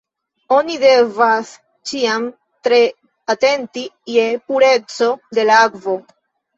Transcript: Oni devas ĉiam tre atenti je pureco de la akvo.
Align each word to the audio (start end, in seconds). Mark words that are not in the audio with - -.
Oni 0.55 0.77
devas 0.83 1.51
ĉiam 1.91 2.27
tre 2.69 2.81
atenti 3.37 3.87
je 4.17 4.27
pureco 4.51 5.15
de 5.41 5.51
la 5.55 5.65
akvo. 5.73 6.01